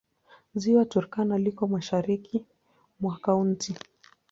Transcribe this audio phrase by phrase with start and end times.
[0.59, 2.37] Ziwa Turkana liko mashariki
[2.99, 3.71] mwa kaunti.